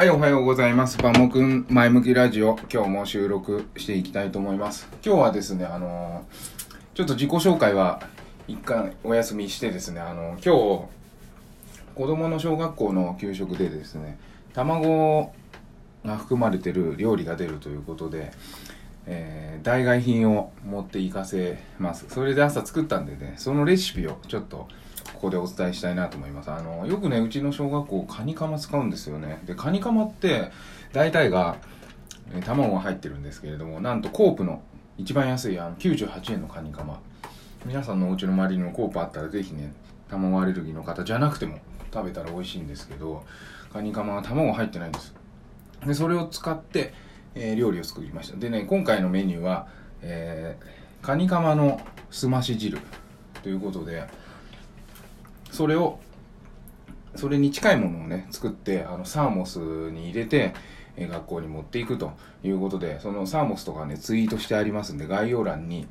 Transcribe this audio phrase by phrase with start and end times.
[0.00, 0.96] はい、おはようございます。
[0.96, 4.88] バモくん前向きラジオ、今日も収録していきたいと思います。
[5.04, 8.00] 今日はですね、あのーちょっと自己紹介は
[8.48, 10.88] 一回お休みしてですね、あのー今日、
[11.94, 14.18] 子供の小学校の給食でですね、
[14.54, 15.34] 卵
[16.02, 18.32] が含まれてる料理が出るということで、
[19.04, 22.06] えー代替品を持って行かせます。
[22.08, 24.66] それで朝作ったんでね、そのレシピをちょっと
[25.14, 26.50] ここでお伝えしたいなと思います。
[26.50, 29.40] あの、よくね、うちの小学校、カニカマ使うんですよね。
[29.44, 30.50] で、カニカマって、
[30.92, 31.56] 大体が、
[32.32, 34.62] え卵が入ってるんですけれども、なんとコープの
[34.98, 37.00] 一番安いあの98円のカニカマ。
[37.66, 39.72] 皆さんのお家の周りにもコープあったらぜひね、
[40.08, 41.58] 卵アレルギーの方じゃなくても
[41.92, 43.24] 食べたら美味しいんですけど、
[43.72, 45.14] カニカマは卵入ってないんです。
[45.86, 46.94] で、それを使って、
[47.34, 48.36] えー料理を作りました。
[48.36, 49.68] でね、今回のメニューは、
[50.02, 51.80] えーカニカマの
[52.10, 52.78] すまし汁
[53.42, 54.06] ということで、
[55.60, 55.98] それを、
[57.16, 60.54] それに近いものをね、作って、あの、サーモスに入れて、
[60.96, 65.86] え学校に持っていくということで、そのサーモスとかね、ツイートしてありますんで、概要欄に、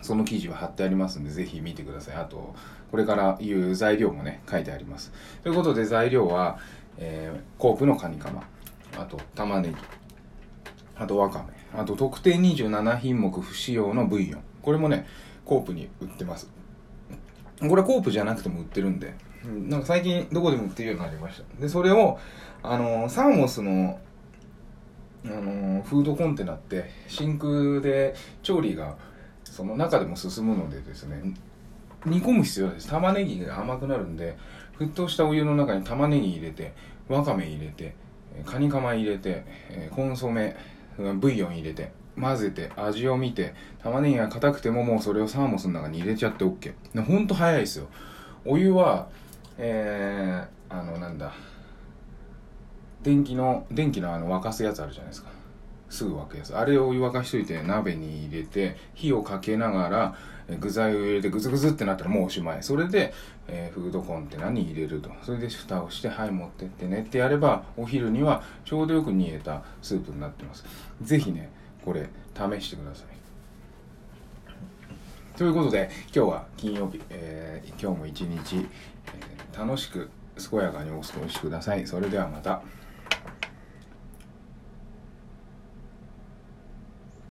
[0.00, 2.16] その記事は貼ってありますんで、ぜひ見てください。
[2.16, 2.54] あと、
[2.90, 5.12] これから言う材料もね、書いてあります。
[5.42, 6.58] ということで、材料は、
[6.96, 8.42] えーコープのカニカマ、
[8.96, 9.76] あと、玉ねぎ、
[10.96, 14.42] あとわかめ、あと特定27品目不使用のブイヨン。
[14.62, 15.06] これもね、
[15.44, 16.48] コープに売ってます。
[17.60, 19.14] これコープじゃなくても売ってるんで、
[19.44, 21.60] なんか最近どこでも売ってるようになりました。
[21.60, 22.18] で、それを、
[22.62, 23.98] あのサーモスの、
[25.24, 28.96] あのフードコンテナって真空で調理が
[29.44, 31.34] その中でも進むのでですね
[32.06, 32.88] 煮込む必要ないです。
[32.88, 34.36] 玉ねぎが甘くなるんで
[34.78, 36.72] 沸騰したお湯の中に玉ねぎ入れて
[37.08, 37.94] わかめ入れて
[38.46, 39.44] カニカマ入れて
[39.90, 40.56] コンソメ
[41.16, 41.90] ブイヨン入れて。
[42.20, 47.86] 混ぜて味を見て玉ねぎが硬くてももうそれをサーモスの中に入れちゃって OK でほんと早いですよ。
[48.44, 49.08] お湯は
[49.58, 51.32] えー、あのなんだ。
[53.02, 55.30] 電気の電気のあの沸かすやつあるじゃないですか。
[55.90, 56.56] すぐ沸くやつ。
[56.56, 60.14] あれをお湯沸かしといて鍋に入れて火をかけながら
[60.60, 62.62] 具材を入れてグズグズってなったらもうおしまい。
[62.62, 63.12] それで、
[63.48, 65.10] えーフードコンテナに入れると。
[65.22, 67.00] それで蓋をしてはい持ってってね。
[67.00, 70.64] ってやればお昼にはちょうどよく煮えたスープになってます。
[71.02, 71.50] ぜひね
[71.88, 73.06] これ試してください
[75.38, 80.10] ということで今日は金曜日、えー今日も一日、えー楽しく
[80.50, 82.60] 健やかにお過ごしくださいそれではまた。